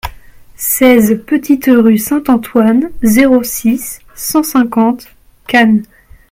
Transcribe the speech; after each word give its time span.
seize 0.55 1.21
petite 1.27 1.67
Rue 1.71 1.99
Saint-Antoine, 1.99 2.89
zéro 3.03 3.43
six, 3.43 3.99
cent 4.15 4.41
cinquante, 4.41 5.05
Cannes 5.45 5.83